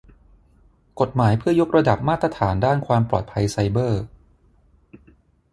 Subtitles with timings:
[0.99, 4.03] กฎหมายเพื่อยกระดับมาตรฐานด้านความปลอดภัยไซเบอร์